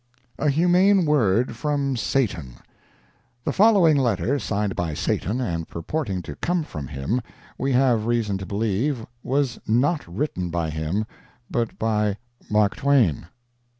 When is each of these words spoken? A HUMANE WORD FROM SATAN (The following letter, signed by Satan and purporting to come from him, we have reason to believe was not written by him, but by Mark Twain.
A 0.39 0.49
HUMANE 0.49 1.05
WORD 1.05 1.55
FROM 1.55 1.95
SATAN 1.95 2.55
(The 3.43 3.53
following 3.53 3.95
letter, 3.97 4.39
signed 4.39 4.75
by 4.75 4.95
Satan 4.95 5.39
and 5.39 5.67
purporting 5.67 6.23
to 6.23 6.35
come 6.37 6.63
from 6.63 6.87
him, 6.87 7.21
we 7.55 7.71
have 7.73 8.07
reason 8.07 8.39
to 8.39 8.47
believe 8.47 9.05
was 9.21 9.59
not 9.67 10.03
written 10.07 10.49
by 10.49 10.71
him, 10.71 11.05
but 11.51 11.77
by 11.77 12.17
Mark 12.49 12.77
Twain. 12.77 13.27